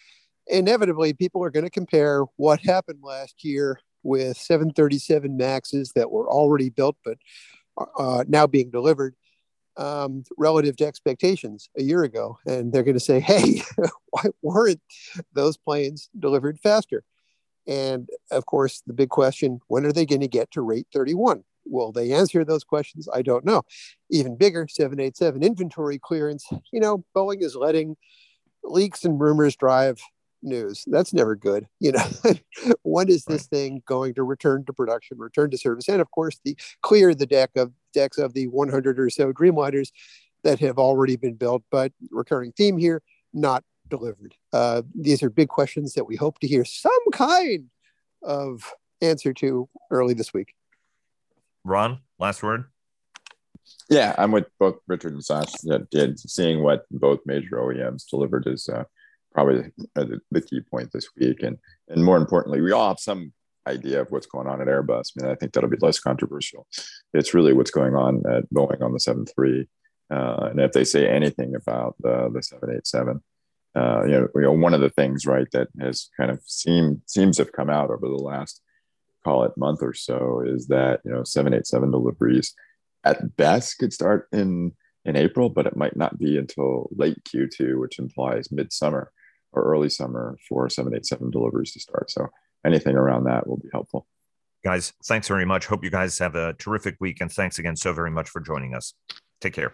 [0.47, 6.28] inevitably people are going to compare what happened last year with 737 Maxes that were
[6.28, 7.18] already built but
[7.99, 9.14] uh, now being delivered
[9.76, 12.38] um, relative to expectations a year ago.
[12.46, 13.62] And they're going to say, hey,
[14.11, 14.80] why weren't
[15.32, 17.05] those planes delivered faster?
[17.66, 21.44] And of course, the big question when are they going to get to rate 31?
[21.66, 23.09] Will they answer those questions?
[23.12, 23.62] I don't know.
[24.11, 26.46] Even bigger, 787 inventory clearance.
[26.72, 27.96] You know, Boeing is letting
[28.64, 30.01] leaks and rumors drive
[30.43, 30.84] news.
[30.86, 31.66] That's never good.
[31.80, 32.05] You know,
[32.82, 33.59] when is this right.
[33.59, 37.26] thing going to return to production, return to service, and of course, the clear the
[37.26, 39.91] deck of decks of the 100 or so Dreamliners
[40.45, 41.62] that have already been built.
[41.70, 44.34] But recurring theme here, not delivered.
[44.53, 47.70] Uh, these are big questions that we hope to hear some kind
[48.22, 50.55] of answer to early this week.
[51.64, 52.64] Ron, last word.
[53.91, 55.53] Yeah, I'm with both Richard and Sash.
[55.91, 58.84] Did seeing what both major OEMs delivered is uh,
[59.33, 61.59] probably the, the, key point this week, and
[61.89, 63.33] and more importantly, we all have some
[63.66, 65.12] idea of what's going on at Airbus.
[65.16, 66.66] I mean, I think that'll be less controversial.
[67.12, 69.68] It's really what's going on at Boeing on the 73,
[70.11, 73.22] uh, and if they say anything about the the 787.
[73.76, 77.03] Uh, you, know, you know, one of the things, right, that has kind of seemed
[77.07, 78.61] seems to have come out over the last,
[79.22, 82.55] call it month or so, is that you know 787 deliveries
[83.05, 84.72] at best could start in
[85.05, 89.12] in April, but it might not be until late Q2, which implies midsummer
[89.53, 92.11] or early summer for 787 deliveries to start.
[92.11, 92.28] So
[92.64, 94.07] anything around that will be helpful.
[94.64, 95.66] Guys, thanks very much.
[95.66, 97.20] Hope you guys have a terrific week.
[97.20, 98.94] And thanks again so very much for joining us.
[99.40, 99.72] Take care.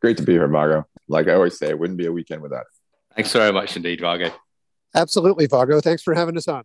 [0.00, 0.86] Great to be here, Vago.
[1.08, 2.62] Like I always say, it wouldn't be a weekend without.
[2.62, 3.14] It.
[3.16, 4.30] Thanks very much indeed, Vago.
[4.94, 5.80] Absolutely, Vago.
[5.80, 6.64] Thanks for having us on.